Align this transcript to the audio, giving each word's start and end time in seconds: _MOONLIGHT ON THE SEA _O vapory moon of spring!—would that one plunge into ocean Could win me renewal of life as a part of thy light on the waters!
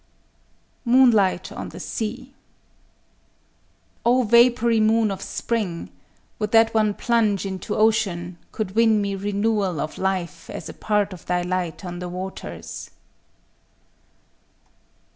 _MOONLIGHT 0.91 1.51
ON 1.51 1.69
THE 1.69 1.79
SEA 1.79 2.33
_O 4.03 4.27
vapory 4.27 4.79
moon 4.79 5.11
of 5.11 5.21
spring!—would 5.21 6.49
that 6.49 6.73
one 6.73 6.95
plunge 6.95 7.45
into 7.45 7.75
ocean 7.75 8.39
Could 8.51 8.73
win 8.73 8.99
me 8.99 9.13
renewal 9.13 9.79
of 9.79 9.99
life 9.99 10.49
as 10.49 10.67
a 10.67 10.73
part 10.73 11.13
of 11.13 11.27
thy 11.27 11.43
light 11.43 11.85
on 11.85 11.99
the 11.99 12.09
waters! 12.09 12.89